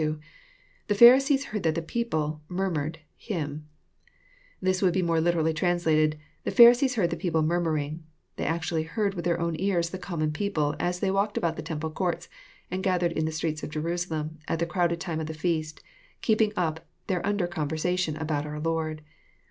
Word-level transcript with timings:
—IThe 0.01 0.95
Pharisees 0.95 1.45
heard 1.45 1.61
that 1.61 1.75
the 1.75 1.81
people 1.83 2.41
murmured,,, 2.49 2.97
him,] 3.17 3.67
This 4.59 4.81
would 4.81 4.93
be 4.93 5.03
more 5.03 5.21
literally 5.21 5.53
translated, 5.53 6.17
*' 6.31 6.43
The 6.43 6.49
Pharisees 6.49 6.95
heard 6.95 7.11
the 7.11 7.15
people 7.15 7.43
murmuring;" 7.43 8.03
they 8.35 8.45
actually 8.45 8.81
heard 8.81 9.13
with 9.13 9.25
their 9.25 9.39
own 9.39 9.55
ears 9.59 9.91
the 9.91 9.99
common 9.99 10.31
people, 10.31 10.75
as 10.79 11.01
they 11.01 11.11
walked 11.11 11.37
about 11.37 11.55
the 11.55 11.61
temple 11.61 11.91
courts, 11.91 12.29
and 12.71 12.81
gathered 12.81 13.11
In 13.11 13.25
the 13.25 13.31
streets 13.31 13.61
of 13.61 13.69
Jerusalem, 13.69 14.39
at 14.47 14.57
the 14.57 14.65
crowded 14.65 14.99
time 14.99 15.19
of 15.19 15.27
the 15.27 15.35
feast, 15.35 15.81
keeping 16.23 16.51
up 16.57 16.83
their 17.05 17.23
under 17.23 17.45
conversation 17.45 18.15
about 18.17 18.47
our 18.47 18.59
Lord. 18.59 19.03